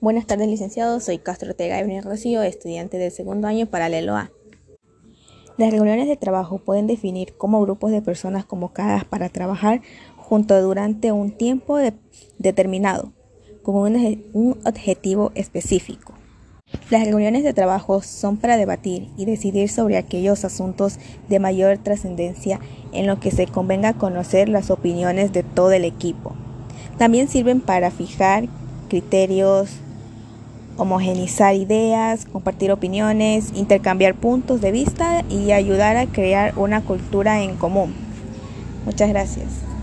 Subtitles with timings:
[0.00, 1.00] Buenas tardes, licenciado.
[1.00, 4.30] Soy Castro Ortega Evelyn Rocío, estudiante del segundo año paralelo A.
[5.56, 9.80] Las reuniones de trabajo pueden definir como grupos de personas convocadas para trabajar
[10.16, 11.78] junto durante un tiempo
[12.38, 13.12] determinado,
[13.62, 16.14] con un objetivo específico.
[16.90, 20.98] Las reuniones de trabajo son para debatir y decidir sobre aquellos asuntos
[21.28, 22.60] de mayor trascendencia
[22.92, 26.34] en los que se convenga conocer las opiniones de todo el equipo.
[26.98, 28.48] También sirven para fijar
[28.84, 29.70] criterios,
[30.76, 37.56] homogenizar ideas, compartir opiniones, intercambiar puntos de vista y ayudar a crear una cultura en
[37.56, 37.94] común.
[38.84, 39.73] Muchas gracias.